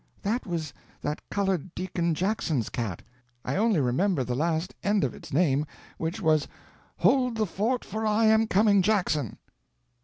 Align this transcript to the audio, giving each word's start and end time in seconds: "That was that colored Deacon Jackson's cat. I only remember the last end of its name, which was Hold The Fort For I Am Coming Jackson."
"That 0.23 0.47
was 0.47 0.73
that 1.03 1.21
colored 1.29 1.75
Deacon 1.75 2.15
Jackson's 2.15 2.69
cat. 2.69 3.03
I 3.45 3.55
only 3.55 3.79
remember 3.79 4.23
the 4.23 4.33
last 4.33 4.73
end 4.83 5.03
of 5.03 5.13
its 5.13 5.31
name, 5.31 5.63
which 5.99 6.19
was 6.19 6.47
Hold 6.97 7.37
The 7.37 7.45
Fort 7.45 7.85
For 7.85 8.03
I 8.07 8.25
Am 8.25 8.47
Coming 8.47 8.81
Jackson." 8.81 9.37